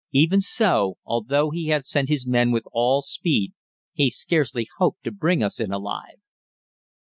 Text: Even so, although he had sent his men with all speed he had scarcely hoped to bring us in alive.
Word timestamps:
Even 0.13 0.41
so, 0.41 0.95
although 1.05 1.51
he 1.51 1.67
had 1.67 1.85
sent 1.85 2.09
his 2.09 2.25
men 2.25 2.49
with 2.49 2.63
all 2.73 3.01
speed 3.03 3.53
he 3.93 4.05
had 4.05 4.13
scarcely 4.13 4.67
hoped 4.79 5.03
to 5.03 5.11
bring 5.11 5.43
us 5.43 5.59
in 5.59 5.71
alive. 5.71 6.17